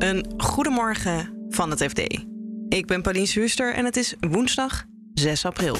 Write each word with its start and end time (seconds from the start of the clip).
Een 0.00 0.34
goedemorgen 0.36 1.46
van 1.48 1.70
het 1.70 1.82
FD. 1.82 1.98
Ik 2.68 2.86
ben 2.86 3.02
Pauline 3.02 3.26
Zuster 3.26 3.74
en 3.74 3.84
het 3.84 3.96
is 3.96 4.14
woensdag 4.20 4.84
6 5.14 5.44
april. 5.44 5.76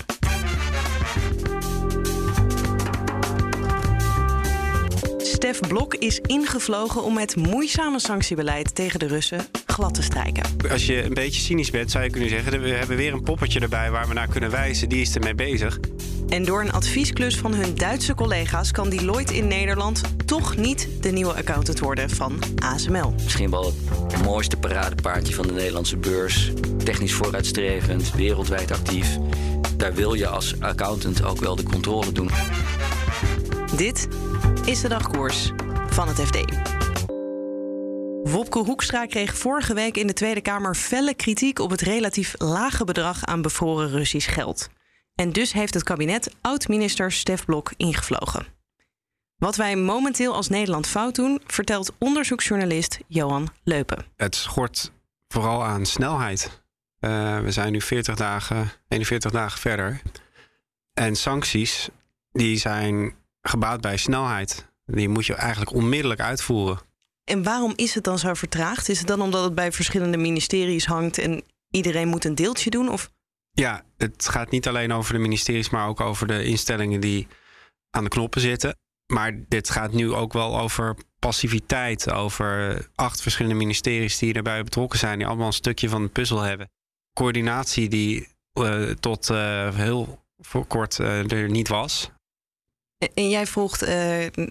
Stef 5.19 5.61
Blok 5.61 5.95
is 5.95 6.19
ingevlogen 6.21 7.03
om 7.03 7.17
het 7.17 7.37
moeizame 7.37 7.98
sanctiebeleid 7.98 8.75
tegen 8.75 8.98
de 8.98 9.06
Russen 9.06 9.40
glad 9.81 9.94
te 9.94 10.03
strijken. 10.03 10.42
Als 10.71 10.87
je 10.87 11.04
een 11.04 11.15
beetje 11.15 11.40
cynisch 11.40 11.71
bent, 11.71 11.90
zou 11.90 12.04
je 12.04 12.10
kunnen 12.10 12.29
zeggen: 12.29 12.62
we 12.62 12.69
hebben 12.69 12.97
weer 12.97 13.12
een 13.12 13.22
poppetje 13.22 13.60
erbij 13.60 13.90
waar 13.90 14.08
we 14.08 14.15
naar 14.15 14.29
kunnen 14.29 14.51
wijzen. 14.51 14.88
Die 14.88 15.01
is 15.01 15.15
ermee 15.15 15.35
bezig. 15.35 15.79
En 16.29 16.45
door 16.45 16.60
een 16.60 16.73
adviesklus 16.73 17.37
van 17.37 17.55
hun 17.55 17.74
Duitse 17.74 18.15
collega's 18.15 18.70
kan 18.70 18.88
Deloitte 18.91 19.37
in 19.37 19.47
Nederland 19.47 20.02
toch 20.27 20.56
niet 20.56 20.88
de 21.01 21.11
nieuwe 21.11 21.34
accountant 21.34 21.79
worden 21.79 22.11
van 22.11 22.38
ASML. 22.56 23.15
Misschien 23.23 23.51
wel 23.51 23.73
het 24.12 24.23
mooiste 24.23 24.56
paradepaardje 24.56 25.34
van 25.34 25.47
de 25.47 25.53
Nederlandse 25.53 25.97
beurs. 25.97 26.53
Technisch 26.84 27.12
vooruitstrevend, 27.12 28.12
wereldwijd 28.12 28.70
actief. 28.70 29.19
Daar 29.77 29.95
wil 29.95 30.15
je 30.15 30.27
als 30.27 30.55
accountant 30.61 31.25
ook 31.25 31.39
wel 31.39 31.56
de 31.56 31.62
controle 31.62 32.12
doen. 32.12 32.31
Dit 33.77 34.09
is 34.65 34.81
de 34.81 34.89
dagkoers 34.89 35.53
van 35.89 36.09
het 36.09 36.20
FD. 36.20 36.70
Wopke 38.24 38.59
Hoekstra 38.59 39.06
kreeg 39.06 39.37
vorige 39.37 39.74
week 39.74 39.97
in 39.97 40.06
de 40.06 40.12
Tweede 40.12 40.41
Kamer 40.41 40.74
felle 40.74 41.15
kritiek 41.15 41.59
op 41.59 41.70
het 41.70 41.80
relatief 41.80 42.34
lage 42.38 42.84
bedrag 42.84 43.24
aan 43.24 43.42
bevroren 43.42 43.91
Russisch 43.91 44.33
geld. 44.33 44.69
En 45.15 45.33
dus 45.33 45.52
heeft 45.52 45.74
het 45.74 45.83
kabinet 45.83 46.34
oud-minister 46.41 47.12
Stef 47.12 47.45
Blok 47.45 47.73
ingevlogen. 47.77 48.47
Wat 49.37 49.56
wij 49.56 49.77
momenteel 49.77 50.34
als 50.34 50.48
Nederland 50.48 50.87
fout 50.87 51.14
doen, 51.14 51.41
vertelt 51.47 51.92
onderzoeksjournalist 51.98 52.98
Johan 53.06 53.48
Leupen. 53.62 54.05
Het 54.16 54.34
schort 54.34 54.92
vooral 55.28 55.64
aan 55.64 55.87
snelheid. 55.87 56.62
Uh, 57.00 57.41
we 57.41 57.50
zijn 57.50 57.73
nu 57.73 57.80
40 57.80 58.17
dagen, 58.17 58.70
41 58.89 59.30
dagen 59.30 59.58
verder. 59.58 60.00
En 60.92 61.17
sancties, 61.17 61.89
die 62.33 62.56
zijn 62.58 63.14
gebaat 63.42 63.80
bij 63.80 63.97
snelheid. 63.97 64.69
Die 64.86 65.08
moet 65.08 65.27
je 65.27 65.34
eigenlijk 65.34 65.73
onmiddellijk 65.73 66.20
uitvoeren. 66.20 66.89
En 67.31 67.42
waarom 67.42 67.73
is 67.77 67.95
het 67.95 68.05
dan 68.05 68.19
zo 68.19 68.34
vertraagd? 68.34 68.89
Is 68.89 68.98
het 68.98 69.06
dan 69.09 69.20
omdat 69.20 69.45
het 69.45 69.55
bij 69.55 69.73
verschillende 69.73 70.17
ministeries 70.17 70.86
hangt 70.86 71.19
en 71.19 71.42
iedereen 71.70 72.09
moet 72.09 72.25
een 72.25 72.34
deeltje 72.34 72.70
doen? 72.70 72.89
Of? 72.89 73.11
Ja, 73.50 73.84
het 73.97 74.28
gaat 74.28 74.50
niet 74.50 74.69
alleen 74.69 74.92
over 74.92 75.12
de 75.12 75.19
ministeries, 75.19 75.70
maar 75.70 75.89
ook 75.89 76.01
over 76.01 76.27
de 76.27 76.45
instellingen 76.45 77.01
die 77.01 77.27
aan 77.91 78.05
de 78.05 78.11
knoppen 78.11 78.41
zitten. 78.41 78.77
Maar 79.12 79.45
dit 79.48 79.70
gaat 79.70 79.92
nu 79.92 80.12
ook 80.12 80.33
wel 80.33 80.58
over 80.58 80.97
passiviteit, 81.19 82.11
over 82.11 82.78
acht 82.95 83.23
verschillende 83.23 83.58
ministeries 83.58 84.19
die 84.19 84.34
erbij 84.34 84.62
betrokken 84.62 84.98
zijn, 84.98 85.19
die 85.19 85.27
allemaal 85.27 85.47
een 85.47 85.53
stukje 85.53 85.89
van 85.89 86.03
de 86.03 86.08
puzzel 86.08 86.41
hebben. 86.41 86.70
Coördinatie 87.12 87.89
die 87.89 88.28
uh, 88.61 88.91
tot 88.91 89.28
uh, 89.28 89.75
heel 89.75 90.25
voor 90.39 90.67
kort 90.67 90.98
uh, 90.98 91.33
er 91.33 91.51
niet 91.51 91.69
was. 91.69 92.11
En 93.14 93.28
jij 93.28 93.47
volgt 93.47 93.86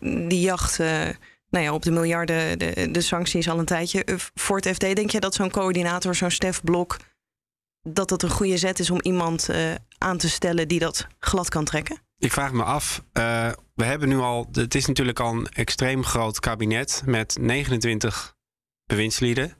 die 0.02 0.39
jacht 0.39 0.80
nou 1.50 1.64
ja, 1.64 1.73
op 1.73 1.83
de 1.83 1.92
miljarden, 1.92 2.59
de, 2.59 2.92
de 2.92 3.02
sancties 3.02 3.50
al 3.50 3.59
een 3.59 3.66
tijdje. 3.66 4.05
Voor 4.33 4.55
het 4.55 4.67
FD, 4.67 4.80
denk 4.95 5.09
je 5.09 5.19
dat 5.19 5.33
zo'n 5.33 5.52
coördinator, 5.52 6.16
zo'n 6.16 6.31
Stef 6.31 6.64
Blok, 6.64 6.97
dat 7.81 8.09
dat 8.09 8.23
een 8.23 8.30
goede 8.30 8.58
zet 8.58 8.80
is 8.80 8.89
om 8.89 9.02
iemand 9.02 9.50
uh, 9.50 9.72
aan 9.97 10.17
te 10.17 10.30
stellen 10.30 10.67
die 10.67 10.80
dat 10.80 11.08
glad 11.19 11.50
kan 11.50 11.66
trekken? 11.66 12.02
Ik 12.17 12.31
vraag 12.31 12.52
me 12.52 12.64
af. 12.64 13.03
Uh, 13.14 13.50
we 13.73 13.83
hebben 13.83 14.09
nu 14.09 14.17
al. 14.17 14.47
Het 14.52 14.75
is 14.75 14.86
natuurlijk 14.86 15.19
al 15.19 15.33
een 15.33 15.47
extreem 15.47 16.03
groot 16.03 16.39
kabinet 16.39 17.02
met 17.06 17.38
29 17.39 18.36
bewindslieden. 18.86 19.53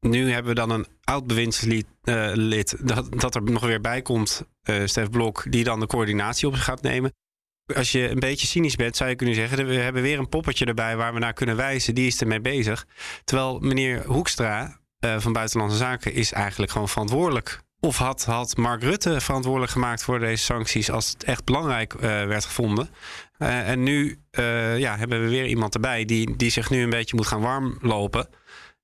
Nu 0.00 0.32
hebben 0.32 0.54
we 0.54 0.60
dan 0.60 0.70
een 0.70 0.86
oud 1.04 1.26
bewindslid 1.26 1.86
uh, 2.04 2.62
dat, 2.80 3.20
dat 3.20 3.34
er 3.34 3.42
nog 3.42 3.62
weer 3.62 3.80
bij 3.80 4.02
komt, 4.02 4.42
Stef 4.84 5.10
Blok, 5.10 5.44
die 5.52 5.64
dan 5.64 5.80
de 5.80 5.86
coördinatie 5.86 6.48
op 6.48 6.54
zich 6.54 6.64
gaat 6.64 6.82
nemen. 6.82 7.12
Als 7.74 7.92
je 7.92 8.10
een 8.10 8.18
beetje 8.18 8.46
cynisch 8.46 8.76
bent, 8.76 8.96
zou 8.96 9.10
je 9.10 9.16
kunnen 9.16 9.34
zeggen: 9.34 9.66
we 9.66 9.74
hebben 9.74 10.02
weer 10.02 10.18
een 10.18 10.28
poppetje 10.28 10.64
erbij 10.64 10.96
waar 10.96 11.12
we 11.12 11.18
naar 11.18 11.32
kunnen 11.32 11.56
wijzen. 11.56 11.94
Die 11.94 12.06
is 12.06 12.20
ermee 12.20 12.40
bezig. 12.40 12.86
Terwijl 13.24 13.58
meneer 13.58 14.04
Hoekstra, 14.06 14.80
uh, 15.04 15.20
van 15.20 15.32
Buitenlandse 15.32 15.76
Zaken 15.76 16.12
is 16.12 16.32
eigenlijk 16.32 16.72
gewoon 16.72 16.88
verantwoordelijk. 16.88 17.60
Of 17.80 17.96
had, 17.96 18.24
had 18.24 18.56
Mark 18.56 18.82
Rutte 18.82 19.20
verantwoordelijk 19.20 19.72
gemaakt 19.72 20.02
voor 20.02 20.18
deze 20.18 20.44
sancties 20.44 20.90
als 20.90 21.08
het 21.08 21.24
echt 21.24 21.44
belangrijk 21.44 21.94
uh, 21.94 22.00
werd 22.00 22.44
gevonden. 22.44 22.88
Uh, 23.38 23.68
en 23.68 23.82
nu 23.82 24.20
ja, 24.76 24.96
hebben 24.96 25.22
we 25.22 25.28
weer 25.28 25.46
iemand 25.46 25.74
erbij 25.74 26.04
die, 26.04 26.36
die 26.36 26.50
zich 26.50 26.70
nu 26.70 26.82
een 26.82 26.90
beetje 26.90 27.16
moet 27.16 27.26
gaan 27.26 27.40
warm 27.40 27.78
lopen. 27.80 28.28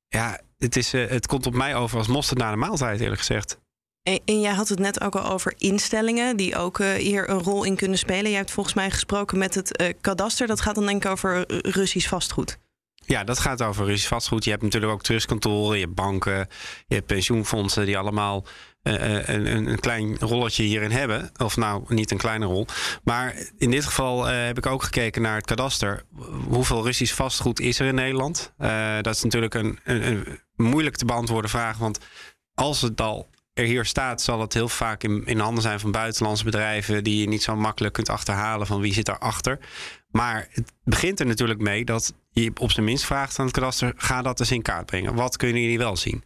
Ja, 0.09 0.41
het, 0.59 0.76
is, 0.76 0.93
het 0.93 1.26
komt 1.26 1.47
op 1.47 1.54
mij 1.54 1.75
over 1.75 1.99
als 1.99 2.06
mosterd 2.06 2.38
na 2.38 2.50
de 2.50 2.56
maaltijd, 2.56 3.00
eerlijk 3.00 3.19
gezegd. 3.19 3.59
En, 4.02 4.40
jij 4.40 4.52
had 4.52 4.68
het 4.68 4.78
net 4.78 5.00
ook 5.00 5.14
al 5.14 5.30
over 5.30 5.54
instellingen 5.58 6.36
die 6.36 6.56
ook 6.56 6.78
hier 6.82 7.30
een 7.30 7.42
rol 7.42 7.64
in 7.64 7.76
kunnen 7.76 7.98
spelen. 7.98 8.30
Jij 8.30 8.38
hebt 8.38 8.50
volgens 8.50 8.74
mij 8.74 8.90
gesproken 8.90 9.38
met 9.38 9.54
het 9.54 9.94
kadaster. 10.00 10.46
Dat 10.46 10.60
gaat 10.60 10.74
dan 10.74 10.86
denk 10.86 11.04
ik 11.04 11.10
over 11.10 11.44
Russisch 11.70 12.08
vastgoed. 12.08 12.58
Ja, 13.06 13.24
dat 13.24 13.38
gaat 13.38 13.62
over 13.62 13.86
Russisch 13.86 14.08
vastgoed. 14.08 14.44
Je 14.44 14.50
hebt 14.50 14.62
natuurlijk 14.62 14.92
ook 14.92 15.02
trustkantoren, 15.02 15.78
je 15.78 15.88
banken, 15.88 16.48
je 16.86 17.02
pensioenfondsen 17.02 17.86
die 17.86 17.98
allemaal 17.98 18.46
uh, 18.82 19.28
een, 19.28 19.68
een, 19.68 19.80
klein 19.80 20.19
rolletje 20.19 20.62
hierin 20.62 20.90
hebben. 20.90 21.30
Of 21.36 21.56
nou, 21.56 21.84
niet 21.88 22.10
een 22.10 22.19
kleine 22.19 22.46
rol. 22.46 22.66
Maar 23.04 23.34
in 23.58 23.70
dit 23.70 23.84
geval 23.84 24.24
heb 24.24 24.58
ik 24.58 24.66
ook 24.66 24.82
gekeken 24.82 25.22
naar 25.22 25.36
het 25.36 25.46
kadaster. 25.46 26.02
Hoeveel 26.48 26.84
Russisch 26.84 27.14
vastgoed 27.14 27.60
is 27.60 27.78
er 27.78 27.86
in 27.86 27.94
Nederland? 27.94 28.52
Dat 29.00 29.14
is 29.14 29.22
natuurlijk 29.22 29.54
een, 29.54 29.78
een, 29.84 30.06
een, 30.06 30.40
moeilijk 30.56 30.96
te 30.96 31.04
beantwoorden 31.04 31.50
vraag. 31.50 31.78
Want 31.78 31.98
als 32.54 32.80
het 32.80 33.00
al 33.00 33.28
er 33.54 33.64
hier 33.64 33.84
staat, 33.84 34.22
zal 34.22 34.40
het 34.40 34.52
heel 34.52 34.68
vaak 34.68 35.02
in, 35.02 35.26
in 35.26 35.38
handen 35.38 35.62
zijn 35.62 35.80
van 35.80 35.90
buitenlandse 35.90 36.44
bedrijven 36.44 37.04
die 37.04 37.20
je 37.20 37.28
niet 37.28 37.42
zo 37.42 37.56
makkelijk 37.56 37.94
kunt 37.94 38.08
achterhalen 38.08 38.66
van 38.66 38.80
wie 38.80 38.92
zit 38.92 39.06
daarachter. 39.06 39.58
Maar 40.10 40.48
het 40.50 40.72
begint 40.84 41.20
er 41.20 41.26
natuurlijk 41.26 41.60
mee 41.60 41.84
dat 41.84 42.14
je 42.30 42.50
op 42.60 42.70
zijn 42.70 42.86
minst 42.86 43.04
vraagt 43.04 43.38
aan 43.38 43.44
het 43.44 43.54
kadaster: 43.54 43.92
ga 43.96 44.22
dat 44.22 44.40
eens 44.40 44.50
in 44.50 44.62
kaart 44.62 44.86
brengen. 44.86 45.14
Wat 45.14 45.36
kunnen 45.36 45.62
jullie 45.62 45.78
wel 45.78 45.96
zien? 45.96 46.24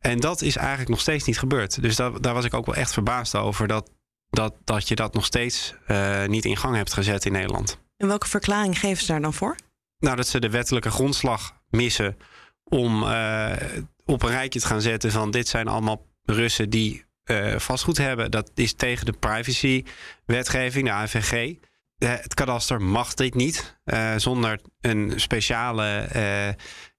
En 0.00 0.20
dat 0.20 0.42
is 0.42 0.56
eigenlijk 0.56 0.88
nog 0.88 1.00
steeds 1.00 1.24
niet 1.24 1.38
gebeurd. 1.38 1.82
Dus 1.82 1.96
dat, 1.96 2.22
daar 2.22 2.34
was 2.34 2.44
ik 2.44 2.54
ook 2.54 2.66
wel 2.66 2.74
echt 2.74 2.92
verbaasd 2.92 3.34
over 3.34 3.66
dat, 3.66 3.90
dat, 4.30 4.54
dat 4.64 4.88
je 4.88 4.94
dat 4.94 5.14
nog 5.14 5.24
steeds 5.24 5.74
uh, 5.88 6.24
niet 6.24 6.44
in 6.44 6.56
gang 6.56 6.76
hebt 6.76 6.92
gezet 6.92 7.24
in 7.24 7.32
Nederland. 7.32 7.78
En 7.96 8.06
welke 8.06 8.28
verklaring 8.28 8.78
geven 8.78 9.04
ze 9.04 9.12
daar 9.12 9.20
dan 9.20 9.34
voor? 9.34 9.56
Nou, 9.98 10.16
dat 10.16 10.28
ze 10.28 10.40
de 10.40 10.50
wettelijke 10.50 10.90
grondslag 10.90 11.52
missen 11.70 12.16
om 12.64 13.02
uh, 13.02 13.52
op 14.04 14.22
een 14.22 14.30
rijtje 14.30 14.60
te 14.60 14.66
gaan 14.66 14.80
zetten 14.80 15.10
van 15.10 15.30
dit 15.30 15.48
zijn 15.48 15.68
allemaal 15.68 16.06
Russen 16.24 16.70
die 16.70 17.04
uh, 17.24 17.58
vastgoed 17.58 17.98
hebben. 17.98 18.30
Dat 18.30 18.50
is 18.54 18.72
tegen 18.72 19.06
de 19.06 19.12
privacy-wetgeving, 19.12 20.86
de 20.86 20.92
AVG. 20.92 21.54
Het 21.98 22.34
kadaster 22.34 22.82
mag 22.82 23.14
dit 23.14 23.34
niet 23.34 23.78
uh, 23.84 24.14
zonder 24.16 24.60
een 24.80 25.12
speciale 25.16 26.08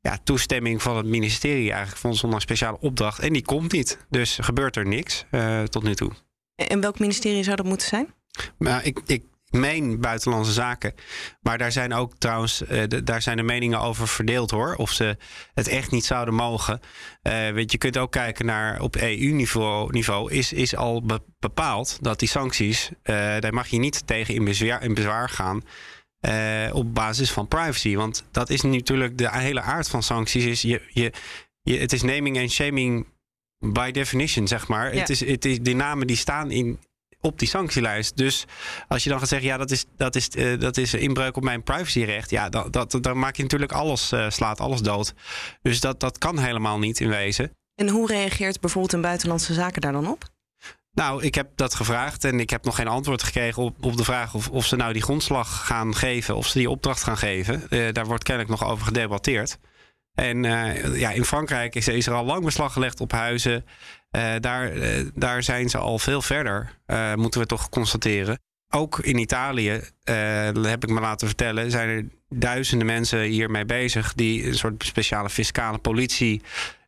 ja, 0.02 0.18
toestemming 0.24 0.82
van 0.82 0.98
het 0.98 1.06
ministerie, 1.06 1.70
eigenlijk 1.70 2.02
van 2.02 2.16
zonder 2.16 2.36
een 2.36 2.42
speciale 2.42 2.80
opdracht. 2.80 3.20
En 3.20 3.34
die 3.34 3.46
komt 3.46 3.72
niet. 3.72 4.06
Dus 4.10 4.38
gebeurt 4.42 4.76
er 4.76 4.88
niks 4.88 5.26
tot 5.70 5.84
nu 5.84 5.96
toe. 5.96 6.12
En 6.56 6.82
welk 6.82 7.00
ministerie 7.00 7.44
zou 7.44 7.56
dat 7.56 7.66
moeten 7.66 7.88
zijn? 7.88 8.14
Nou, 8.58 8.84
ik, 8.84 9.00
ik 9.06 9.24
meen 9.50 10.00
buitenlandse 10.02 10.52
zaken. 10.52 10.94
Maar 11.42 11.58
daar 11.58 11.72
zijn 11.72 11.94
ook 11.94 12.14
trouwens, 12.18 12.62
uh, 12.62 12.84
de, 12.88 13.04
daar 13.04 13.22
zijn 13.22 13.38
de 13.38 13.44
meningen 13.44 13.80
over 13.80 14.08
verdeeld 14.08 14.52
hoor. 14.52 14.76
Of 14.76 14.92
ze 14.92 15.18
het 15.54 15.68
echt 15.68 15.92
niet 15.92 16.06
zouden 16.06 16.34
mogen. 16.34 16.80
Uh, 17.24 17.50
weet, 17.50 17.72
je 17.72 17.78
kunt 17.78 17.98
ook 17.98 18.12
kijken 18.12 18.46
naar 18.46 18.82
op 18.82 18.96
EU-niveau 18.96 19.92
niveau 19.92 20.32
is, 20.32 20.54
is 20.54 20.76
al 20.76 21.02
be 21.02 21.22
bepaald 21.40 21.98
dat 22.02 22.20
die 22.20 22.28
sancties, 22.28 22.90
uh, 22.90 23.16
daar 23.40 23.54
mag 23.54 23.68
je 23.68 23.78
niet 23.78 24.08
tegen 24.08 24.34
in 24.34 24.44
bezwaar, 24.44 24.84
in 24.84 24.94
bezwaar 24.94 25.30
gaan. 25.30 25.64
op 26.72 26.94
basis 26.94 27.32
van 27.32 27.48
privacy. 27.48 27.96
Want 27.96 28.26
dat 28.32 28.50
is 28.50 28.62
natuurlijk 28.62 29.18
de 29.18 29.32
hele 29.32 29.62
aard 29.62 29.90
van 29.90 30.04
sancties. 30.04 30.46
Is 30.46 30.62
je, 30.62 30.82
je, 30.90 31.12
je, 31.62 31.78
het 31.78 31.94
is 31.94 32.02
naming 32.02 32.38
en 32.38 32.50
shaming 32.50 33.06
by 33.60 33.92
definition, 33.92 34.48
zeg 34.48 34.68
maar. 34.68 34.94
Ja. 34.94 35.00
Het 35.00 35.10
is, 35.10 35.26
het 35.26 35.46
is, 35.46 35.60
de 35.60 35.74
namen 35.74 36.08
die 36.08 36.16
staan 36.16 36.52
in, 36.52 36.80
op 37.26 37.40
die 37.40 37.48
sanctielijst. 37.48 38.18
Dus 38.18 38.46
als 38.88 39.04
je 39.04 39.10
dan 39.10 39.20
gaat 39.20 39.28
zeggen, 39.28 39.48
ja, 39.48 39.58
dat 39.58 39.72
is, 39.72 39.86
dat 39.98 40.16
is, 40.16 40.30
uh, 40.36 40.60
dat 40.60 40.78
is 40.78 40.94
inbreuk 40.94 41.38
op 41.38 41.44
mijn 41.44 41.64
privacyrecht. 41.64 42.30
Ja, 42.30 42.50
dat, 42.50 42.74
dat, 42.74 42.98
dan 43.02 43.20
maak 43.20 43.36
je 43.36 43.42
natuurlijk 43.42 43.72
alles, 43.72 44.12
uh, 44.12 44.30
slaat 44.30 44.60
alles 44.60 44.82
dood. 44.82 45.14
Dus 45.62 45.80
dat, 45.80 46.00
dat 46.00 46.18
kan 46.18 46.40
helemaal 46.40 46.80
niet 46.80 47.00
in 47.00 47.10
wezen. 47.10 47.52
En 47.76 47.90
hoe 47.90 48.08
reageert 48.08 48.60
bijvoorbeeld 48.60 48.94
een 48.94 49.02
buitenlandse 49.02 49.54
zaken 49.54 49.82
daar 49.82 49.92
dan 49.92 50.08
op? 50.08 50.34
Nou, 50.92 51.24
ik 51.24 51.36
heb 51.36 51.50
dat 51.56 51.76
gevraagd 51.76 52.24
en 52.24 52.40
ik 52.40 52.50
heb 52.50 52.66
nog 52.66 52.76
geen 52.76 52.88
antwoord 52.88 53.24
gekregen 53.24 53.64
op, 53.64 53.86
op 53.86 53.98
de 53.98 54.04
vraag 54.04 54.34
of, 54.34 54.50
of 54.50 54.66
ze 54.66 54.76
nou 54.76 54.94
die 54.94 55.02
grondslag 55.02 55.66
gaan 55.66 55.96
geven, 55.96 56.36
of 56.36 56.48
ze 56.48 56.58
die 56.58 56.70
opdracht 56.70 57.04
gaan 57.04 57.18
geven. 57.18 57.64
Uh, 57.70 57.92
daar 57.92 58.06
wordt 58.06 58.24
kennelijk 58.24 58.60
nog 58.60 58.70
over 58.70 58.86
gedebatteerd. 58.86 59.58
En 60.14 60.44
uh, 60.44 61.00
ja, 61.00 61.12
in 61.12 61.26
Frankrijk 61.26 61.76
is, 61.76 61.88
is, 61.88 62.08
er 62.08 62.14
al 62.14 62.26
lang 62.26 62.44
beslag 62.44 62.74
gelegd 62.74 63.00
op 63.00 63.12
huizen. 63.12 63.66
Uh, 64.16 64.34
daar, 64.40 64.76
uh, 64.76 65.06
daar 65.14 65.44
zijn 65.44 65.70
ze 65.70 65.78
al 65.78 66.00
veel 66.00 66.22
verder, 66.22 66.80
moeten 67.16 67.40
we 67.40 67.46
toch 67.46 67.70
constateren. 67.70 68.40
Ook 68.70 69.00
in 69.00 69.18
Italië, 69.18 69.82
heb 70.62 70.84
ik 70.84 70.90
me 70.90 71.00
laten 71.00 71.28
vertellen, 71.28 71.72
zijn 71.72 71.90
er 71.90 72.06
duizenden 72.30 72.88
mensen 72.88 73.22
hiermee 73.22 73.66
bezig. 73.66 74.14
Die 74.14 74.48
een 74.48 74.56
soort 74.56 74.86
speciale 74.86 75.30
fiscale 75.30 75.78
politie 75.78 76.42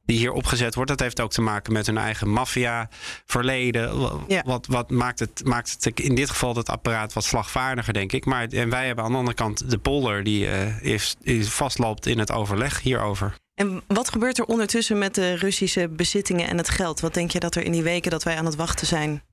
die 0.07 0.18
hier 0.18 0.31
opgezet 0.31 0.75
wordt. 0.75 0.89
Dat 0.89 1.00
heeft 1.00 1.19
ook 1.19 1.31
te 1.31 1.41
maken 1.41 1.74
met 1.74 1.85
hun 1.85 1.97
eigen 1.97 2.29
maffia-verleden. 2.29 4.09
Ja. 4.27 4.44
Wat, 4.45 4.68
wat 4.68 4.89
maakt, 4.89 5.19
het, 5.19 5.41
maakt 5.45 5.77
het 5.79 6.00
in 6.00 6.15
dit 6.15 6.29
geval 6.29 6.56
het 6.56 6.69
apparaat 6.69 7.13
wat 7.13 7.24
slagvaardiger, 7.24 7.94
denk 7.94 8.12
ik. 8.12 8.25
Maar 8.25 8.47
en 8.47 8.69
wij 8.69 8.85
hebben 8.85 9.03
aan 9.03 9.12
de 9.12 9.18
andere 9.18 9.35
kant 9.35 9.69
de 9.69 9.77
polder 9.77 10.24
die 10.24 10.47
eh, 10.47 10.81
is, 10.81 11.15
is 11.21 11.50
vastloopt 11.50 12.06
in 12.06 12.19
het 12.19 12.31
overleg 12.31 12.81
hierover. 12.81 13.35
En 13.57 13.81
wat 13.88 14.09
gebeurt 14.09 14.38
er 14.38 14.45
ondertussen 14.45 14.98
met 14.98 15.15
de 15.15 15.33
Russische 15.33 15.89
bezittingen 15.89 16.48
en 16.48 16.57
het 16.57 16.69
geld? 16.69 17.00
Wat 17.00 17.13
denk 17.13 17.31
je 17.31 17.39
dat 17.39 17.56
er 17.56 17.63
in 17.63 17.71
die 17.71 17.83
weken 17.83 18.12
dat 18.12 18.24
wij 18.24 18.38
aan 18.38 18.45
het 18.45 18.56
wachten 18.56 18.88
zijn? 18.88 19.24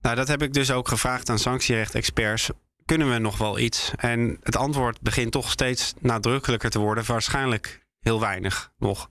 Nou, 0.00 0.16
dat 0.16 0.28
heb 0.28 0.42
ik 0.42 0.52
dus 0.52 0.70
ook 0.70 0.88
gevraagd 0.88 1.28
aan 1.28 1.38
sanctierecht-experts. 1.38 2.50
Kunnen 2.84 3.10
we 3.10 3.18
nog 3.18 3.38
wel 3.38 3.58
iets? 3.58 3.92
En 3.96 4.38
het 4.42 4.56
antwoord 4.56 5.00
begint 5.00 5.32
toch 5.32 5.50
steeds 5.50 5.94
nadrukkelijker 6.00 6.70
te 6.70 6.78
worden. 6.78 7.04
Waarschijnlijk 7.06 7.86
heel 8.00 8.20
weinig 8.20 8.72
nog. 8.78 9.08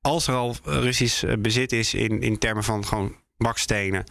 Als 0.00 0.26
er 0.26 0.34
al 0.34 0.56
Russisch 0.62 1.24
eh, 1.24 1.36
bezit 1.38 1.72
is 1.72 1.94
in, 1.94 2.22
in 2.22 2.38
termen 2.38 2.64
van 2.64 2.86
gewoon 2.86 3.16
bakstenen 3.36 4.04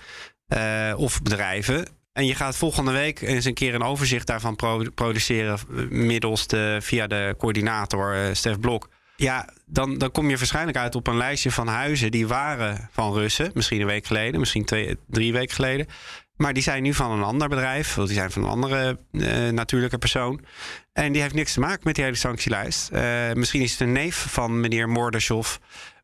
uh, 0.48 0.94
of 0.98 1.22
bedrijven. 1.22 1.88
En 2.12 2.26
je 2.26 2.36
gaat 2.36 2.56
volgende 2.56 2.92
week 2.92 3.22
eens 3.22 3.46
een 3.46 3.54
keer 3.54 3.76
een 3.76 3.84
overzicht 3.84 4.28
daarvan 4.28 4.56
pro 4.56 4.84
produceren 4.96 5.54
eh, 5.54 5.88
middels 5.90 6.48
de, 6.48 6.78
via 6.82 7.08
de 7.08 7.36
coördinator 7.38 8.16
uh, 8.16 8.34
Stef 8.34 8.60
Blok. 8.60 8.90
Ja, 9.16 9.50
dan, 9.66 9.98
dan 9.98 10.12
kom 10.12 10.30
je 10.30 10.38
waarschijnlijk 10.38 10.78
uit 10.78 10.96
op 10.96 11.08
een 11.08 11.18
lijstje 11.18 11.52
van 11.52 11.68
huizen 11.68 12.12
die 12.12 12.28
waren 12.28 12.90
van 12.92 13.14
Russen. 13.14 13.52
Misschien 13.54 13.82
een 13.82 13.88
week 13.88 14.06
geleden, 14.06 14.40
misschien 14.40 14.66
twee, 14.66 14.98
drie 15.08 15.34
weken 15.34 15.56
geleden. 15.56 15.88
Maar 16.36 16.54
die 16.54 16.64
zijn 16.64 16.84
nu 16.84 16.94
van 16.94 17.12
een 17.12 17.24
ander 17.24 17.50
bedrijf, 17.50 17.94
die 17.94 18.08
zijn 18.08 18.32
van 18.32 18.44
een 18.44 18.50
andere 18.50 19.00
uh, 19.12 19.50
natuurlijke 19.50 19.98
persoon. 19.98 20.46
En 20.94 21.12
die 21.12 21.22
heeft 21.22 21.34
niks 21.34 21.54
te 21.54 21.60
maken 21.60 21.82
met 21.84 21.96
die 21.96 22.04
hele 22.04 22.16
sanctielijst. 22.16 22.90
Uh, 22.94 23.32
misschien 23.34 23.62
is 23.62 23.72
het 23.72 23.80
een 23.80 23.92
neef 23.92 24.26
van 24.30 24.60
meneer 24.60 24.90
Mordashov. 24.90 25.56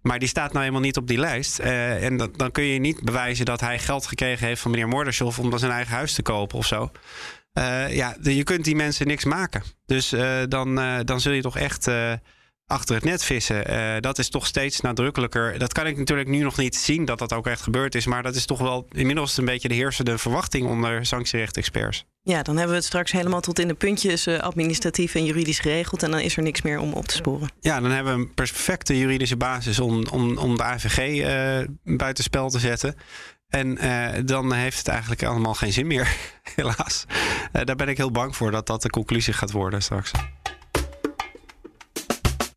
Maar 0.01 0.19
die 0.19 0.27
staat 0.27 0.49
nou 0.49 0.59
helemaal 0.59 0.81
niet 0.81 0.97
op 0.97 1.07
die 1.07 1.17
lijst. 1.17 1.59
Uh, 1.59 2.03
en 2.03 2.17
dan 2.17 2.51
kun 2.51 2.63
je 2.63 2.79
niet 2.79 3.03
bewijzen 3.03 3.45
dat 3.45 3.59
hij 3.59 3.79
geld 3.79 4.07
gekregen 4.07 4.47
heeft 4.47 4.61
van 4.61 4.71
meneer 4.71 4.87
Mordashov 4.87 5.39
om 5.39 5.49
dan 5.49 5.59
zijn 5.59 5.71
eigen 5.71 5.95
huis 5.95 6.13
te 6.13 6.21
kopen 6.21 6.57
of 6.57 6.65
zo. 6.65 6.91
ja, 7.89 8.15
je 8.21 8.43
kunt 8.43 8.65
die 8.65 8.75
mensen 8.75 9.07
niks 9.07 9.25
maken. 9.25 9.63
Dus 9.85 10.15
dan, 10.47 10.75
dan 11.05 11.19
zul 11.19 11.31
je 11.31 11.41
toch 11.41 11.57
echt 11.57 11.87
achter 12.71 12.95
het 12.95 13.03
net 13.03 13.23
vissen. 13.23 13.71
Uh, 13.71 13.95
dat 13.99 14.17
is 14.17 14.29
toch 14.29 14.47
steeds 14.47 14.81
nadrukkelijker. 14.81 15.59
Dat 15.59 15.73
kan 15.73 15.87
ik 15.87 15.97
natuurlijk 15.97 16.29
nu 16.29 16.39
nog 16.39 16.57
niet 16.57 16.75
zien 16.75 17.05
dat 17.05 17.19
dat 17.19 17.33
ook 17.33 17.47
echt 17.47 17.61
gebeurd 17.61 17.95
is. 17.95 18.05
Maar 18.05 18.23
dat 18.23 18.35
is 18.35 18.45
toch 18.45 18.59
wel 18.59 18.87
inmiddels 18.91 19.37
een 19.37 19.45
beetje 19.45 19.67
de 19.67 19.73
heersende 19.73 20.17
verwachting 20.17 20.67
onder 20.67 21.05
sanctierecht-experts. 21.05 22.05
Ja, 22.23 22.43
dan 22.43 22.55
hebben 22.55 22.73
we 22.73 22.77
het 22.77 22.87
straks 22.87 23.11
helemaal 23.11 23.41
tot 23.41 23.59
in 23.59 23.67
de 23.67 23.73
puntjes 23.73 24.27
uh, 24.27 24.39
administratief 24.39 25.15
en 25.15 25.25
juridisch 25.25 25.59
geregeld. 25.59 26.03
En 26.03 26.11
dan 26.11 26.19
is 26.19 26.37
er 26.37 26.43
niks 26.43 26.61
meer 26.61 26.79
om 26.79 26.93
op 26.93 27.07
te 27.07 27.15
sporen. 27.15 27.51
Ja, 27.59 27.79
dan 27.79 27.91
hebben 27.91 28.15
we 28.15 28.19
een 28.19 28.33
perfecte 28.33 28.97
juridische 28.97 29.37
basis 29.37 29.79
om, 29.79 30.05
om, 30.11 30.37
om 30.37 30.57
de 30.57 30.63
AVG 30.63 30.97
uh, 30.97 31.95
buitenspel 31.97 32.49
te 32.49 32.59
zetten. 32.59 32.95
En 33.47 33.85
uh, 33.85 34.07
dan 34.25 34.53
heeft 34.53 34.77
het 34.77 34.87
eigenlijk 34.87 35.23
allemaal 35.23 35.53
geen 35.53 35.73
zin 35.73 35.87
meer, 35.87 36.15
helaas. 36.55 37.05
Daar 37.51 37.75
ben 37.75 37.87
ik 37.87 37.97
heel 37.97 38.11
bang 38.11 38.35
voor 38.35 38.51
dat 38.51 38.67
dat 38.67 38.81
de 38.81 38.89
conclusie 38.89 39.33
gaat 39.33 39.51
worden 39.51 39.81
straks. 39.81 40.11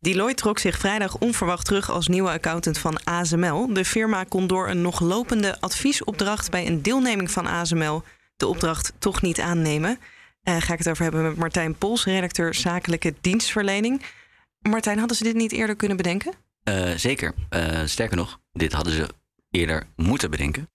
Deloitte 0.05 0.41
trok 0.41 0.59
zich 0.59 0.77
vrijdag 0.77 1.17
onverwacht 1.17 1.65
terug 1.65 1.91
als 1.91 2.07
nieuwe 2.07 2.29
accountant 2.29 2.77
van 2.77 3.03
ASML. 3.03 3.73
De 3.73 3.85
firma 3.85 4.23
kon 4.23 4.47
door 4.47 4.69
een 4.69 4.81
nog 4.81 4.99
lopende 4.99 5.61
adviesopdracht 5.61 6.51
bij 6.51 6.67
een 6.67 6.81
deelneming 6.81 7.31
van 7.31 7.47
ASML 7.47 8.03
de 8.37 8.47
opdracht 8.47 8.93
toch 8.99 9.21
niet 9.21 9.39
aannemen. 9.39 9.99
Uh, 10.43 10.55
ga 10.61 10.73
ik 10.73 10.77
het 10.77 10.89
over 10.89 11.03
hebben 11.03 11.23
met 11.23 11.35
Martijn 11.35 11.75
Pols, 11.75 12.05
redacteur 12.05 12.53
zakelijke 12.53 13.13
dienstverlening. 13.21 14.01
Martijn, 14.59 14.99
hadden 14.99 15.17
ze 15.17 15.23
dit 15.23 15.35
niet 15.35 15.51
eerder 15.51 15.75
kunnen 15.75 15.97
bedenken? 15.97 16.33
Uh, 16.69 16.89
zeker. 16.95 17.33
Uh, 17.49 17.81
sterker 17.85 18.17
nog, 18.17 18.39
dit 18.51 18.73
hadden 18.73 18.93
ze 18.93 19.07
eerder 19.49 19.87
moeten 19.95 20.31
bedenken. 20.31 20.69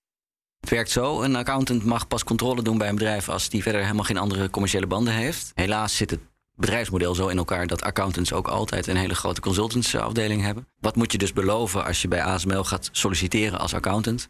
Het 0.61 0.71
werkt 0.71 0.91
zo: 0.91 1.23
een 1.23 1.37
accountant 1.37 1.85
mag 1.85 2.09
pas 2.09 2.25
controle 2.25 2.63
doen 2.63 2.79
bij 2.79 2.89
een 2.89 2.95
bedrijf 2.95 3.29
als 3.29 3.49
die 3.49 3.63
verder 3.63 3.81
helemaal 3.81 4.05
geen 4.05 4.19
andere 4.19 4.51
commerciële 4.51 4.87
banden 4.87 5.15
heeft. 5.15 5.53
Helaas 5.55 5.97
zit 5.97 6.11
het 6.11 6.21
bedrijfsmodel 6.61 7.15
zo 7.15 7.29
in 7.29 7.39
elkaar 7.39 7.67
dat 7.67 7.83
accountants 7.83 8.33
ook 8.33 8.49
altijd 8.49 8.87
een 8.87 8.97
hele 8.97 9.15
grote 9.15 9.41
consultantsafdeling 9.41 10.43
hebben. 10.43 10.67
Wat 10.81 10.97
moet 10.97 11.13
je 11.13 11.19
dus 11.19 11.33
beloven 11.33 11.85
als 11.85 12.03
je 12.03 12.09
bij 12.09 12.23
ASML 12.23 12.65
gaat 12.65 12.89
solliciteren 12.93 13.59
als 13.59 13.75
accountant? 13.75 14.29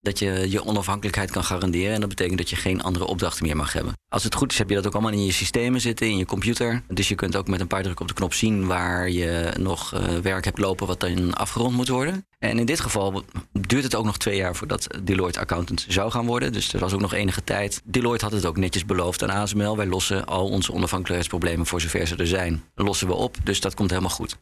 Dat 0.00 0.18
je 0.18 0.50
je 0.50 0.64
onafhankelijkheid 0.64 1.30
kan 1.30 1.44
garanderen. 1.44 1.94
En 1.94 2.00
dat 2.00 2.08
betekent 2.08 2.38
dat 2.38 2.50
je 2.50 2.56
geen 2.56 2.82
andere 2.82 3.06
opdrachten 3.06 3.46
meer 3.46 3.56
mag 3.56 3.72
hebben. 3.72 3.92
Als 4.08 4.24
het 4.24 4.34
goed 4.34 4.52
is, 4.52 4.58
heb 4.58 4.68
je 4.68 4.74
dat 4.74 4.86
ook 4.86 4.92
allemaal 4.92 5.12
in 5.12 5.24
je 5.24 5.32
systemen 5.32 5.80
zitten, 5.80 6.06
in 6.06 6.16
je 6.16 6.26
computer. 6.26 6.82
Dus 6.88 7.08
je 7.08 7.14
kunt 7.14 7.36
ook 7.36 7.48
met 7.48 7.60
een 7.60 7.66
paar 7.66 7.82
drukken 7.82 8.02
op 8.02 8.08
de 8.08 8.14
knop 8.14 8.34
zien 8.34 8.66
waar 8.66 9.10
je 9.10 9.52
nog 9.58 9.94
uh, 9.94 10.18
werk 10.18 10.44
hebt 10.44 10.58
lopen 10.58 10.86
wat 10.86 11.00
dan 11.00 11.34
afgerond 11.34 11.76
moet 11.76 11.88
worden. 11.88 12.26
En 12.38 12.58
in 12.58 12.66
dit 12.66 12.80
geval 12.80 13.24
duurt 13.52 13.82
het 13.82 13.94
ook 13.94 14.04
nog 14.04 14.18
twee 14.18 14.36
jaar 14.36 14.56
voordat 14.56 14.86
Deloitte 15.02 15.40
accountant 15.40 15.84
zou 15.88 16.10
gaan 16.10 16.26
worden. 16.26 16.52
Dus 16.52 16.72
er 16.72 16.80
was 16.80 16.92
ook 16.92 17.00
nog 17.00 17.14
enige 17.14 17.44
tijd. 17.44 17.80
Deloitte 17.84 18.24
had 18.24 18.34
het 18.34 18.46
ook 18.46 18.56
netjes 18.56 18.84
beloofd 18.84 19.22
aan 19.22 19.30
ASML. 19.30 19.76
Wij 19.76 19.86
lossen 19.86 20.26
al 20.26 20.48
onze 20.48 20.72
onafhankelijkheidsproblemen 20.72 21.66
voor 21.66 21.80
zover 21.80 22.06
ze 22.06 22.16
er 22.16 22.26
zijn. 22.26 22.64
Lossen 22.74 23.06
we 23.06 23.14
op, 23.14 23.36
dus 23.44 23.60
dat 23.60 23.74
komt 23.74 23.90
helemaal 23.90 24.10
goed. 24.10 24.36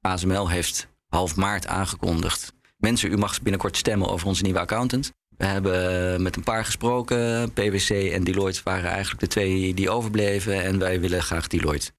ASML 0.00 0.48
heeft 0.48 0.88
half 1.08 1.36
maart 1.36 1.66
aangekondigd 1.66 2.52
Mensen, 2.80 3.12
u 3.12 3.16
mag 3.16 3.42
binnenkort 3.42 3.76
stemmen 3.76 4.08
over 4.08 4.26
onze 4.26 4.42
nieuwe 4.42 4.58
accountant. 4.58 5.12
We 5.36 5.44
hebben 5.46 6.22
met 6.22 6.36
een 6.36 6.42
paar 6.42 6.64
gesproken. 6.64 7.52
PwC 7.52 7.90
en 7.90 8.24
Deloitte 8.24 8.60
waren 8.64 8.90
eigenlijk 8.90 9.20
de 9.20 9.26
twee 9.26 9.74
die 9.74 9.90
overbleven. 9.90 10.62
En 10.62 10.78
wij 10.78 11.00
willen 11.00 11.22
graag 11.22 11.46
Deloitte. 11.46 11.92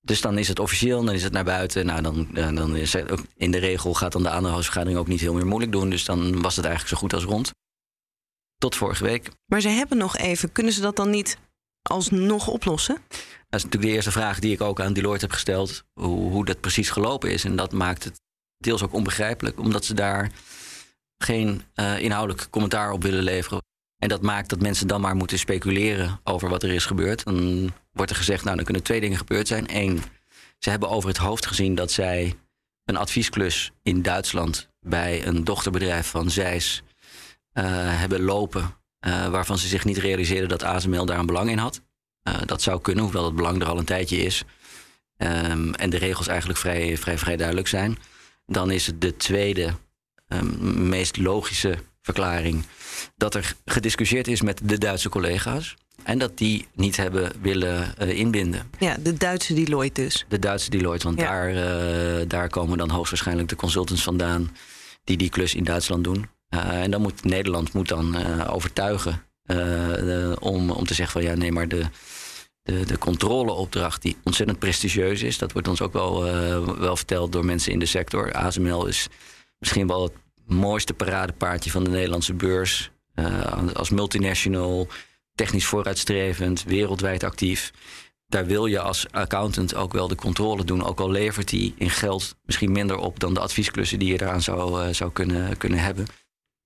Dus 0.00 0.20
dan 0.20 0.38
is 0.38 0.48
het 0.48 0.58
officieel, 0.58 1.04
dan 1.04 1.14
is 1.14 1.22
het 1.22 1.32
naar 1.32 1.44
buiten. 1.44 1.86
Nou, 1.86 2.02
dan, 2.02 2.28
dan 2.32 2.76
is 2.76 2.92
het 2.92 3.10
ook 3.10 3.20
in 3.36 3.50
de 3.50 3.58
regel 3.58 3.94
gaat 3.94 4.12
dan 4.12 4.22
de 4.22 4.28
aandeelhoudersvergadering 4.28 4.98
ook 4.98 5.08
niet 5.08 5.20
heel 5.20 5.34
meer 5.34 5.46
moeilijk 5.46 5.72
doen. 5.72 5.90
Dus 5.90 6.04
dan 6.04 6.42
was 6.42 6.56
het 6.56 6.64
eigenlijk 6.64 6.94
zo 6.94 7.00
goed 7.00 7.14
als 7.14 7.24
rond. 7.24 7.50
Tot 8.58 8.76
vorige 8.76 9.04
week. 9.04 9.30
Maar 9.46 9.60
ze 9.60 9.68
hebben 9.68 9.98
nog 9.98 10.16
even. 10.16 10.52
Kunnen 10.52 10.72
ze 10.72 10.80
dat 10.80 10.96
dan 10.96 11.10
niet 11.10 11.38
alsnog 11.82 12.48
oplossen? 12.48 12.94
Dat 13.08 13.60
is 13.60 13.64
natuurlijk 13.64 13.82
de 13.82 13.96
eerste 13.96 14.10
vraag 14.10 14.38
die 14.38 14.52
ik 14.52 14.60
ook 14.60 14.80
aan 14.80 14.92
Deloitte 14.92 15.24
heb 15.24 15.34
gesteld. 15.34 15.84
Hoe, 15.92 16.30
hoe 16.30 16.44
dat 16.44 16.60
precies 16.60 16.90
gelopen 16.90 17.30
is. 17.30 17.44
En 17.44 17.56
dat 17.56 17.72
maakt 17.72 18.04
het 18.04 18.20
deels 18.58 18.82
ook 18.82 18.92
onbegrijpelijk, 18.92 19.58
omdat 19.58 19.84
ze 19.84 19.94
daar 19.94 20.30
geen 21.18 21.62
uh, 21.74 21.98
inhoudelijk 21.98 22.50
commentaar 22.50 22.90
op 22.90 23.02
willen 23.02 23.22
leveren. 23.22 23.62
En 23.98 24.08
dat 24.08 24.22
maakt 24.22 24.48
dat 24.48 24.60
mensen 24.60 24.86
dan 24.86 25.00
maar 25.00 25.16
moeten 25.16 25.38
speculeren 25.38 26.20
over 26.24 26.48
wat 26.48 26.62
er 26.62 26.70
is 26.70 26.84
gebeurd. 26.84 27.24
Dan 27.24 27.72
wordt 27.92 28.10
er 28.10 28.16
gezegd, 28.16 28.44
nou, 28.44 28.56
dan 28.56 28.64
kunnen 28.64 28.82
twee 28.82 29.00
dingen 29.00 29.18
gebeurd 29.18 29.48
zijn. 29.48 29.64
Eén, 29.68 30.02
ze 30.58 30.70
hebben 30.70 30.88
over 30.88 31.08
het 31.08 31.18
hoofd 31.18 31.46
gezien 31.46 31.74
dat 31.74 31.92
zij 31.92 32.34
een 32.84 32.96
adviesklus 32.96 33.72
in 33.82 34.02
Duitsland 34.02 34.68
bij 34.80 35.26
een 35.26 35.44
dochterbedrijf 35.44 36.06
van 36.06 36.30
Zeiss 36.30 36.82
uh, 37.52 37.64
hebben 37.98 38.22
lopen. 38.22 38.74
Uh, 39.06 39.28
waarvan 39.28 39.58
ze 39.58 39.68
zich 39.68 39.84
niet 39.84 39.96
realiseerden 39.96 40.48
dat 40.48 40.62
ASML 40.62 41.06
daar 41.06 41.18
een 41.18 41.26
belang 41.26 41.50
in 41.50 41.58
had. 41.58 41.80
dat 42.44 42.62
zou 42.62 42.80
kunnen, 42.80 43.04
hoewel 43.04 43.24
het 43.24 43.34
belang 43.34 43.60
er 43.60 43.68
al 43.68 43.78
een 43.78 43.84
tijdje 43.84 44.16
is. 44.16 44.44
Um, 45.16 45.74
en 45.74 45.90
de 45.90 45.98
regels 45.98 46.26
eigenlijk 46.26 46.58
vrij, 46.58 46.96
vrij, 46.96 47.18
vrij 47.18 47.36
duidelijk 47.36 47.68
zijn 47.68 47.98
dan 48.46 48.70
is 48.70 48.86
het 48.86 49.00
de 49.00 49.16
tweede 49.16 49.74
um, 50.28 50.88
meest 50.88 51.16
logische 51.16 51.78
verklaring 52.02 52.64
dat 53.16 53.34
er 53.34 53.54
gediscussieerd 53.64 54.28
is 54.28 54.42
met 54.42 54.60
de 54.64 54.78
Duitse 54.78 55.08
collega's. 55.08 55.76
En 56.02 56.18
dat 56.18 56.38
die 56.38 56.68
niet 56.74 56.96
hebben 56.96 57.32
willen 57.40 57.94
uh, 58.02 58.18
inbinden. 58.18 58.70
Ja, 58.78 58.96
de 59.02 59.12
Duitse 59.12 59.54
Deloitte 59.54 60.02
dus. 60.02 60.24
De 60.28 60.38
Duitse 60.38 60.70
Deloitte, 60.70 61.06
want 61.06 61.20
ja. 61.20 61.26
daar, 61.26 61.54
uh, 61.54 62.28
daar 62.28 62.48
komen 62.48 62.78
dan 62.78 62.90
hoogstwaarschijnlijk 62.90 63.48
de 63.48 63.56
consultants 63.56 64.02
vandaan 64.02 64.56
die 65.04 65.16
die 65.16 65.30
klus 65.30 65.54
in 65.54 65.64
Duitsland 65.64 66.04
doen. 66.04 66.28
Uh, 66.54 66.82
en 66.82 66.90
dan 66.90 67.02
moet 67.02 67.24
Nederland 67.24 67.72
moet 67.72 67.88
dan 67.88 68.16
overtuigen 68.46 69.22
om, 70.38 70.70
om 70.70 70.86
te 70.86 70.94
zeggen 70.94 71.20
van 71.20 71.30
ja, 71.30 71.36
nee, 71.36 71.52
maar 71.52 71.68
de, 71.68 71.84
de, 72.66 72.86
de 72.86 72.98
controleopdracht, 72.98 74.02
die 74.02 74.16
ontzettend 74.24 74.58
prestigieus 74.58 75.22
is. 75.22 75.38
Dat 75.38 75.52
wordt 75.52 75.68
ons 75.68 75.80
ook 75.80 75.92
wel, 75.92 76.26
uh, 76.26 76.68
wel 76.78 76.96
verteld 76.96 77.32
door 77.32 77.44
mensen 77.44 77.72
in 77.72 77.78
de 77.78 77.86
sector. 77.86 78.32
ASML 78.32 78.86
is 78.86 79.08
misschien 79.58 79.86
wel 79.86 80.02
het 80.02 80.12
mooiste 80.46 80.94
paradepaardje 80.94 81.70
van 81.70 81.84
de 81.84 81.90
Nederlandse 81.90 82.34
beurs. 82.34 82.90
Uh, 83.14 83.72
als 83.72 83.90
multinational, 83.90 84.88
technisch 85.34 85.66
vooruitstrevend, 85.66 86.64
wereldwijd 86.64 87.24
actief. 87.24 87.72
Daar 88.26 88.46
wil 88.46 88.66
je 88.66 88.80
als 88.80 89.06
accountant 89.10 89.74
ook 89.74 89.92
wel 89.92 90.08
de 90.08 90.14
controle 90.14 90.64
doen. 90.64 90.84
Ook 90.84 91.00
al 91.00 91.10
levert 91.10 91.48
die 91.48 91.74
in 91.76 91.90
geld 91.90 92.34
misschien 92.44 92.72
minder 92.72 92.96
op 92.96 93.20
dan 93.20 93.34
de 93.34 93.40
adviesklussen 93.40 93.98
die 93.98 94.08
je 94.08 94.22
eraan 94.22 94.42
zou, 94.42 94.86
uh, 94.86 94.94
zou 94.94 95.12
kunnen, 95.12 95.56
kunnen 95.56 95.78
hebben. 95.78 96.06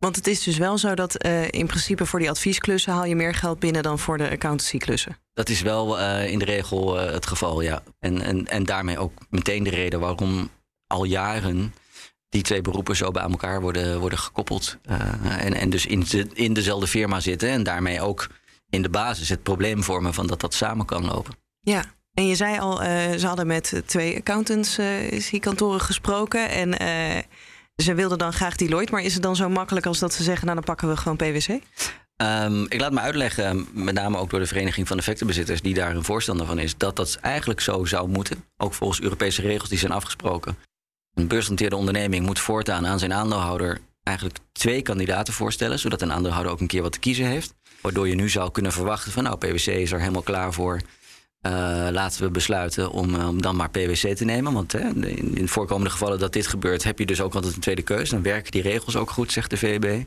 Want 0.00 0.16
het 0.16 0.26
is 0.26 0.42
dus 0.42 0.56
wel 0.58 0.78
zo 0.78 0.94
dat 0.94 1.24
uh, 1.24 1.42
in 1.50 1.66
principe 1.66 2.06
voor 2.06 2.18
die 2.18 2.30
adviesklussen 2.30 2.92
haal 2.92 3.04
je 3.04 3.16
meer 3.16 3.34
geld 3.34 3.58
binnen 3.58 3.82
dan 3.82 3.98
voor 3.98 4.18
de 4.18 4.30
accountancyklussen. 4.30 5.16
Dat 5.32 5.48
is 5.48 5.62
wel 5.62 5.98
uh, 5.98 6.30
in 6.30 6.38
de 6.38 6.44
regel 6.44 7.00
uh, 7.00 7.12
het 7.12 7.26
geval, 7.26 7.60
ja. 7.60 7.82
En, 7.98 8.20
en, 8.20 8.46
en 8.46 8.64
daarmee 8.64 8.98
ook 8.98 9.12
meteen 9.30 9.62
de 9.62 9.70
reden 9.70 10.00
waarom 10.00 10.50
al 10.86 11.04
jaren 11.04 11.74
die 12.28 12.42
twee 12.42 12.60
beroepen 12.60 12.96
zo 12.96 13.10
bij 13.10 13.22
elkaar 13.22 13.60
worden, 13.60 14.00
worden 14.00 14.18
gekoppeld. 14.18 14.76
en, 15.38 15.54
en 15.54 15.70
dus 15.70 15.86
in, 15.86 16.00
de, 16.00 16.26
in 16.32 16.52
dezelfde 16.52 16.86
firma 16.86 17.20
zitten 17.20 17.48
en 17.48 17.62
daarmee 17.62 18.00
ook 18.00 18.26
in 18.70 18.82
de 18.82 18.90
basis 18.90 19.28
het 19.28 19.42
probleem 19.42 19.82
vormen 19.82 20.14
van 20.14 20.26
dat 20.26 20.40
dat 20.40 20.54
samen 20.54 20.86
kan 20.86 21.06
lopen. 21.06 21.34
Ja, 21.60 21.84
En 22.14 22.26
je 22.26 22.34
zei 22.34 22.58
al, 22.58 22.76
ze 23.18 23.26
hadden 23.26 23.46
met 23.46 23.82
twee 23.86 24.16
accountants 24.16 24.78
kantoren 25.40 25.80
gesproken. 25.80 26.50
En 26.50 26.74
ze 27.80 27.94
wilden 27.94 28.18
dan 28.18 28.32
graag 28.32 28.56
Deloitte. 28.56 28.92
Maar 28.92 29.02
is 29.02 29.14
het 29.14 29.22
dan 29.22 29.36
zo 29.36 29.48
makkelijk 29.48 29.86
als 29.86 29.98
dat 29.98 30.14
ze 30.14 30.22
zeggen, 30.22 30.44
nou 30.44 30.56
dan 30.56 30.64
pakken 30.64 30.88
we 30.88 30.96
gewoon 30.96 31.16
PwC? 31.16 31.48
Um, 32.22 32.66
ik 32.68 32.80
laat 32.80 32.92
me 32.92 33.00
uitleggen, 33.00 33.66
met 33.72 33.94
name 33.94 34.18
ook 34.18 34.30
door 34.30 34.40
de 34.40 34.46
Vereniging 34.46 34.88
van 34.88 34.98
Effectenbezitters, 34.98 35.62
die 35.62 35.74
daar 35.74 35.96
een 35.96 36.04
voorstander 36.04 36.46
van 36.46 36.58
is, 36.58 36.76
dat 36.76 36.96
dat 36.96 37.18
eigenlijk 37.20 37.60
zo 37.60 37.84
zou 37.84 38.08
moeten. 38.08 38.44
Ook 38.56 38.74
volgens 38.74 39.00
Europese 39.00 39.42
regels 39.42 39.68
die 39.68 39.78
zijn 39.78 39.92
afgesproken. 39.92 40.56
Een 41.14 41.26
beursgenoteerde 41.26 41.76
onderneming 41.76 42.26
moet 42.26 42.38
voortaan 42.38 42.86
aan 42.86 42.98
zijn 42.98 43.12
aandeelhouder 43.12 43.80
eigenlijk 44.02 44.38
twee 44.52 44.82
kandidaten 44.82 45.34
voorstellen, 45.34 45.78
zodat 45.78 46.02
een 46.02 46.12
aandeelhouder 46.12 46.52
ook 46.52 46.60
een 46.60 46.66
keer 46.66 46.82
wat 46.82 46.92
te 46.92 46.98
kiezen 46.98 47.26
heeft. 47.26 47.54
Waardoor 47.80 48.08
je 48.08 48.14
nu 48.14 48.28
zou 48.28 48.50
kunnen 48.50 48.72
verwachten 48.72 49.12
van 49.12 49.22
nou, 49.22 49.36
PwC 49.36 49.66
is 49.66 49.92
er 49.92 50.00
helemaal 50.00 50.22
klaar 50.22 50.52
voor. 50.52 50.80
Uh, 51.46 51.88
laten 51.90 52.22
we 52.22 52.30
besluiten 52.30 52.90
om, 52.90 53.14
om 53.14 53.42
dan 53.42 53.56
maar 53.56 53.70
PwC 53.70 54.16
te 54.16 54.24
nemen. 54.24 54.52
Want 54.52 54.72
hè, 54.72 55.06
in, 55.06 55.48
voorkomende 55.48 55.90
gevallen 55.90 56.18
dat 56.18 56.32
dit 56.32 56.46
gebeurt, 56.46 56.84
heb 56.84 56.98
je 56.98 57.06
dus 57.06 57.20
ook 57.20 57.34
altijd 57.34 57.54
een 57.54 57.60
tweede 57.60 57.82
keuze. 57.82 58.14
Dan 58.14 58.22
werken 58.22 58.50
die 58.50 58.62
regels 58.62 58.96
ook 58.96 59.10
goed, 59.10 59.32
zegt 59.32 59.50
de 59.50 59.56
VEB. 59.56 60.04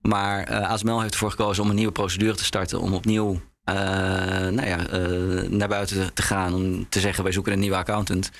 Maar 0.00 0.50
uh, 0.50 0.70
ASML 0.70 1.00
heeft 1.00 1.12
ervoor 1.12 1.30
gekozen 1.30 1.62
om 1.62 1.68
een 1.68 1.76
nieuwe 1.76 1.92
procedure 1.92 2.34
te 2.34 2.44
starten. 2.44 2.80
Om 2.80 2.94
opnieuw 2.94 3.40
nou 3.64 4.66
ja, 4.66 4.76
naar 5.48 5.68
buiten 5.68 6.14
te 6.14 6.22
gaan. 6.22 6.54
Om 6.54 6.88
te 6.88 7.00
zeggen, 7.00 7.22
wij 7.22 7.32
zoeken 7.32 7.52
een 7.52 7.58
nieuwe 7.58 7.76
accountant. 7.76 8.30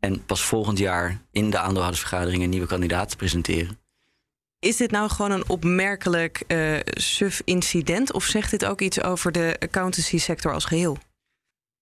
En 0.00 0.24
pas 0.24 0.44
volgend 0.44 0.78
jaar 0.78 1.22
in 1.32 1.50
de 1.50 1.58
aandeelhoudersvergadering 1.58 2.42
een 2.42 2.50
nieuwe 2.50 2.66
kandidaat 2.66 3.08
te 3.08 3.16
presenteren. 3.16 3.78
Is 4.58 4.76
dit 4.76 4.90
nou 4.90 5.10
gewoon 5.10 5.30
een 5.30 5.48
opmerkelijk 5.48 6.44
suf 6.84 7.42
incident? 7.44 8.12
Of 8.12 8.24
zegt 8.24 8.50
dit 8.50 8.64
ook 8.64 8.80
iets 8.80 9.02
over 9.02 9.32
de 9.32 9.56
accountancy 9.58 10.18
sector 10.18 10.52
als 10.52 10.64
geheel? 10.64 10.98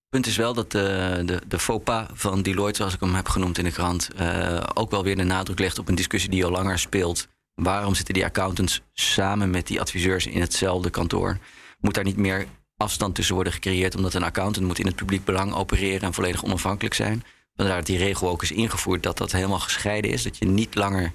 Punt 0.08 0.26
is 0.26 0.36
wel 0.36 0.54
dat 0.54 0.70
de, 0.70 1.22
de, 1.24 1.40
de 1.48 1.58
faux 1.58 1.84
pas 1.84 2.06
van 2.12 2.42
Deloitte, 2.42 2.76
zoals 2.76 2.94
ik 2.94 3.00
hem 3.00 3.14
heb 3.14 3.28
genoemd 3.28 3.58
in 3.58 3.64
de 3.64 3.72
krant, 3.72 4.08
uh, 4.20 4.62
ook 4.74 4.90
wel 4.90 5.04
weer 5.04 5.16
de 5.16 5.22
nadruk 5.22 5.58
legt 5.58 5.78
op 5.78 5.88
een 5.88 5.94
discussie 5.94 6.30
die 6.30 6.44
al 6.44 6.50
langer 6.50 6.78
speelt. 6.78 7.28
Waarom 7.54 7.94
zitten 7.94 8.14
die 8.14 8.24
accountants 8.24 8.80
samen 8.92 9.50
met 9.50 9.66
die 9.66 9.80
adviseurs 9.80 10.26
in 10.26 10.40
hetzelfde 10.40 10.90
kantoor? 10.90 11.38
Moet 11.80 11.94
daar 11.94 12.04
niet 12.04 12.16
meer 12.16 12.46
afstand 12.76 13.14
tussen 13.14 13.34
worden 13.34 13.52
gecreëerd, 13.52 13.96
omdat 13.96 14.14
een 14.14 14.22
accountant 14.22 14.66
moet 14.66 14.78
in 14.78 14.86
het 14.86 14.96
publiek 14.96 15.24
belang 15.24 15.54
opereren 15.54 16.00
en 16.00 16.14
volledig 16.14 16.44
onafhankelijk 16.44 16.94
zijn? 16.94 17.24
Vandaar 17.56 17.76
dat 17.76 17.86
die 17.86 17.98
regel 17.98 18.28
ook 18.28 18.42
is 18.42 18.52
ingevoerd 18.52 19.02
dat 19.02 19.18
dat 19.18 19.32
helemaal 19.32 19.58
gescheiden 19.58 20.10
is. 20.10 20.22
Dat 20.22 20.36
je 20.38 20.44
niet 20.44 20.74
langer 20.74 21.12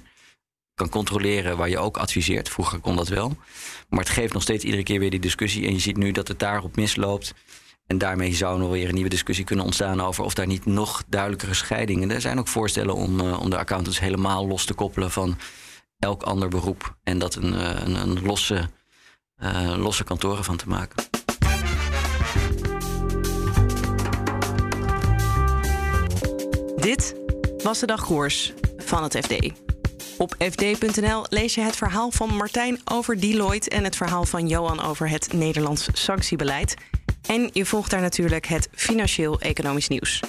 kan 0.74 0.88
controleren 0.88 1.56
waar 1.56 1.68
je 1.68 1.78
ook 1.78 1.96
adviseert. 1.96 2.48
Vroeger 2.48 2.78
kon 2.78 2.96
dat 2.96 3.08
wel. 3.08 3.36
Maar 3.88 4.00
het 4.00 4.08
geeft 4.08 4.32
nog 4.32 4.42
steeds 4.42 4.64
iedere 4.64 4.82
keer 4.82 4.98
weer 4.98 5.10
die 5.10 5.20
discussie. 5.20 5.66
En 5.66 5.72
je 5.72 5.78
ziet 5.78 5.96
nu 5.96 6.12
dat 6.12 6.28
het 6.28 6.38
daarop 6.38 6.76
misloopt. 6.76 7.34
En 7.92 7.98
daarmee 7.98 8.34
zou 8.34 8.58
nog 8.58 8.70
weer 8.70 8.88
een 8.88 8.94
nieuwe 8.94 9.08
discussie 9.08 9.44
kunnen 9.44 9.64
ontstaan 9.64 10.00
over 10.00 10.24
of 10.24 10.34
daar 10.34 10.46
niet 10.46 10.66
nog 10.66 11.02
duidelijkere 11.06 11.54
scheidingen. 11.54 12.10
Er 12.10 12.20
zijn 12.20 12.38
ook 12.38 12.48
voorstellen 12.48 12.94
om, 12.94 13.20
om 13.20 13.50
de 13.50 13.58
accountants 13.58 14.00
helemaal 14.00 14.46
los 14.46 14.64
te 14.64 14.74
koppelen 14.74 15.10
van 15.10 15.38
elk 15.98 16.22
ander 16.22 16.48
beroep. 16.48 16.96
En 17.02 17.18
dat 17.18 17.34
een, 17.34 17.52
een, 17.86 17.94
een 17.94 18.22
losse, 18.22 18.68
uh, 19.42 19.74
losse 19.76 20.04
kantoren 20.04 20.44
van 20.44 20.56
te 20.56 20.68
maken. 20.68 21.04
Dit 26.76 27.14
was 27.62 27.78
de 27.78 27.86
dagkoers 27.86 28.52
van 28.78 29.02
het 29.02 29.16
FD. 29.16 29.50
Op 30.18 30.34
fd.nl 30.38 31.24
lees 31.28 31.54
je 31.54 31.60
het 31.60 31.76
verhaal 31.76 32.10
van 32.10 32.34
Martijn 32.34 32.80
over 32.84 33.20
Deloitte 33.20 33.70
en 33.70 33.84
het 33.84 33.96
verhaal 33.96 34.24
van 34.24 34.48
Johan 34.48 34.80
over 34.80 35.08
het 35.08 35.32
Nederlands 35.32 35.88
sanctiebeleid. 35.92 36.74
En 37.26 37.50
je 37.52 37.66
volgt 37.66 37.90
daar 37.90 38.00
natuurlijk 38.00 38.46
het 38.46 38.68
financieel-economisch 38.74 39.88
nieuws. 39.88 40.20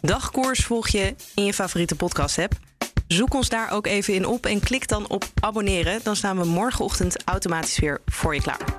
Dagkoers 0.00 0.64
volg 0.64 0.88
je 0.88 1.14
in 1.34 1.44
je 1.44 1.54
favoriete 1.54 1.96
podcast-app. 1.96 2.52
Zoek 3.06 3.34
ons 3.34 3.48
daar 3.48 3.70
ook 3.70 3.86
even 3.86 4.14
in 4.14 4.26
op 4.26 4.46
en 4.46 4.60
klik 4.60 4.88
dan 4.88 5.08
op 5.08 5.24
abonneren. 5.40 6.00
Dan 6.02 6.16
staan 6.16 6.38
we 6.38 6.44
morgenochtend 6.44 7.24
automatisch 7.24 7.78
weer 7.78 8.00
voor 8.06 8.34
je 8.34 8.40
klaar. 8.40 8.78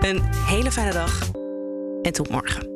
Een 0.00 0.22
hele 0.46 0.72
fijne 0.72 0.92
dag 0.92 1.30
en 2.02 2.12
tot 2.12 2.30
morgen. 2.30 2.73